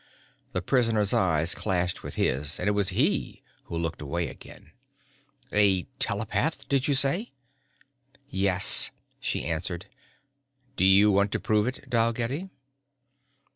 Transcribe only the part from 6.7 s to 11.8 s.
you say?" "Yes," she answered. "Do you want to prove